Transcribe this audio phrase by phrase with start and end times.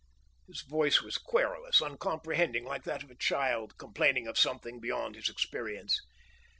[0.47, 5.29] His voice was querulous, uncomprehending, like that of a child complaining of something beyond his
[5.29, 6.01] experience.